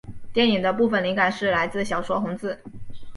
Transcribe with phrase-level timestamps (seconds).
[0.33, 2.57] 电影的部份灵感是来自小说红字。